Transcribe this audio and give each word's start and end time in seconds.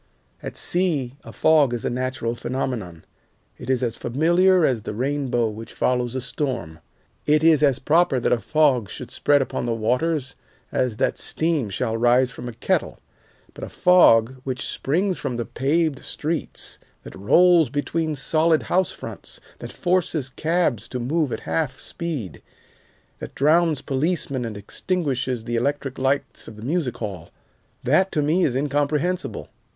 At 0.41 0.57
sea 0.57 1.15
a 1.23 1.31
fog 1.31 1.75
is 1.75 1.85
a 1.85 1.89
natural 1.91 2.33
phenomenon. 2.33 3.05
It 3.59 3.69
is 3.69 3.83
as 3.83 3.95
familiar 3.95 4.65
as 4.65 4.81
the 4.81 4.95
rainbow 4.95 5.47
which 5.49 5.71
follows 5.73 6.15
a 6.15 6.21
storm, 6.21 6.79
it 7.27 7.43
is 7.43 7.61
as 7.61 7.77
proper 7.77 8.19
that 8.19 8.31
a 8.31 8.39
fog 8.39 8.89
should 8.89 9.11
spread 9.11 9.43
upon 9.43 9.67
the 9.67 9.75
waters 9.75 10.35
as 10.71 10.97
that 10.97 11.19
steam 11.19 11.69
shall 11.69 11.95
rise 11.97 12.31
from 12.31 12.49
a 12.49 12.53
kettle. 12.53 12.97
But 13.53 13.63
a 13.63 13.69
fog 13.69 14.37
which 14.43 14.65
springs 14.67 15.19
from 15.19 15.37
the 15.37 15.45
paved 15.45 16.03
streets, 16.03 16.79
that 17.03 17.13
rolls 17.13 17.69
between 17.69 18.15
solid 18.15 18.63
house 18.73 18.91
fronts, 18.91 19.39
that 19.59 19.71
forces 19.71 20.29
cabs 20.31 20.87
to 20.87 20.99
move 20.99 21.31
at 21.31 21.41
half 21.41 21.79
speed, 21.79 22.41
that 23.19 23.35
drowns 23.35 23.83
policemen 23.83 24.45
and 24.45 24.57
extinguishes 24.57 25.43
the 25.43 25.57
electric 25.57 25.99
lights 25.99 26.47
of 26.47 26.55
the 26.55 26.63
music 26.65 26.97
hall, 26.97 27.29
that 27.83 28.11
to 28.13 28.23
me 28.23 28.43
is 28.43 28.55
incomprehensible. 28.55 29.49